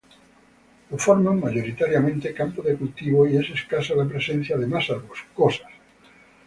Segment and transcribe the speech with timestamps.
[0.89, 5.71] Lo forman mayoritariamente campos de cultivo y es escasa la presencia de masas boscosas.